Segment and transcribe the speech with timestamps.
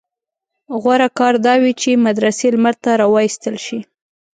[0.81, 3.79] غوره کار دا وي چې مدرسې لمر ته راوایستل شي.